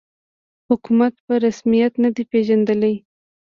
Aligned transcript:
حکومت 0.69 1.13
په 1.25 1.33
رسمیت 1.45 1.93
نه 2.03 2.09
دی 2.15 2.23
پېژندلی 2.31 2.95